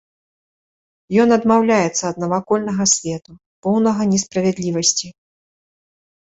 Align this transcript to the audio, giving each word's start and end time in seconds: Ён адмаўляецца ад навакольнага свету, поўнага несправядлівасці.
Ён 1.23 1.29
адмаўляецца 1.37 2.03
ад 2.11 2.17
навакольнага 2.25 2.83
свету, 2.95 3.31
поўнага 3.69 4.01
несправядлівасці. 4.17 5.07